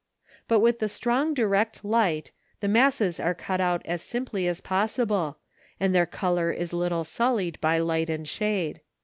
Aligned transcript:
But 0.47 0.61
with 0.61 0.79
the 0.79 0.89
strong 0.89 1.35
direct 1.35 1.85
light, 1.85 2.31
the 2.59 2.67
masses 2.67 3.19
are 3.19 3.35
cut 3.35 3.61
out 3.61 3.83
as 3.85 4.01
simply 4.01 4.47
as 4.47 4.59
possible, 4.59 5.37
and 5.79 5.93
their 5.93 6.07
colour 6.07 6.49
is 6.51 6.73
little 6.73 7.03
sullied 7.03 7.61
by 7.61 7.77
light 7.77 8.09
and 8.09 8.27
shade. 8.27 8.81